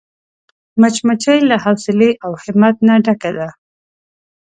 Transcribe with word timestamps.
مچمچۍ 0.81 1.39
له 1.49 1.55
حوصلې 1.63 2.11
او 2.23 2.31
همت 2.43 2.75
نه 2.87 2.95
ډکه 3.05 3.31
ده 3.37 3.47